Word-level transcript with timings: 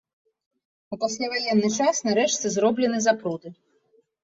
У 0.97 0.97
пасляваенны 1.03 1.69
час 1.85 1.95
на 2.09 2.17
рэчцы 2.21 2.47
зроблены 2.57 3.05
запруды. 3.11 3.47